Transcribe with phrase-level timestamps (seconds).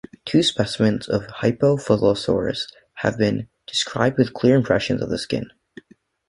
[0.25, 2.61] Two specimens of "Hyphalosaurus"
[2.95, 5.51] have been described with clear impressions of the skin.